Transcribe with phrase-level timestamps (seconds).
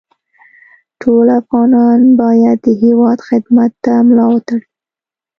[1.01, 4.65] ټول افغانان باید د هېواد خدمت ته ملا وتړي